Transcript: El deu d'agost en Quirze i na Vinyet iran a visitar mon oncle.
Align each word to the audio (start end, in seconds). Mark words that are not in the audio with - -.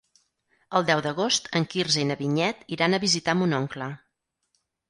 El 0.79 0.85
deu 0.87 1.01
d'agost 1.07 1.51
en 1.59 1.69
Quirze 1.75 2.01
i 2.05 2.07
na 2.13 2.17
Vinyet 2.23 2.65
iran 2.79 2.99
a 2.99 3.03
visitar 3.07 3.39
mon 3.43 3.55
oncle. 3.63 3.95